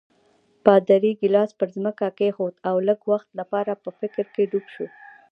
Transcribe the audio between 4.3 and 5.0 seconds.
کې ډوب شو.